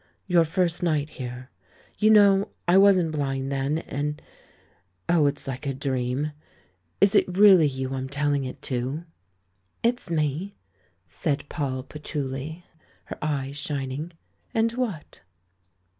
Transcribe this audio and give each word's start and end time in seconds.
"Your 0.25 0.45
first 0.45 0.81
night 0.81 1.09
here. 1.11 1.51
You 1.99 2.09
know, 2.09 2.49
I 2.67 2.75
wasn't 2.75 3.11
blind 3.11 3.51
then, 3.51 3.77
and 3.77 4.19
Oh, 5.07 5.27
it's 5.27 5.47
like 5.47 5.67
a 5.67 5.75
dream! 5.75 6.31
Is 6.99 7.13
it 7.13 7.37
really 7.37 7.67
you 7.67 7.93
I'm 7.93 8.09
telling 8.09 8.43
it 8.43 8.63
to?" 8.63 9.03
"It's 9.83 10.09
me," 10.09 10.55
said 11.05 11.47
Poll 11.49 11.83
Patchouli, 11.83 12.65
her 13.05 13.17
eyes 13.21 13.57
shin 13.57 13.91
ing. 13.91 14.11
"And 14.55 14.71
what?" 14.71 15.21